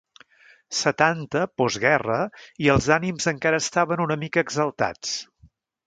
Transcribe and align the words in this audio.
Setanta 0.77 1.43
postguerra 1.63 2.17
i 2.67 2.73
els 2.77 2.89
ànims 2.99 3.31
encara 3.35 3.63
estaven 3.65 4.05
una 4.09 4.19
mica 4.27 4.47
exaltats. 4.49 5.15